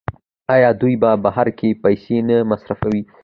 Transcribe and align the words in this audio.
آیا 0.55 0.69
دوی 0.81 0.93
په 1.01 1.09
بهر 1.25 1.47
کې 1.57 1.79
پیسې 1.83 2.17
نه 2.29 2.37
مصرفوي؟ 2.51 3.01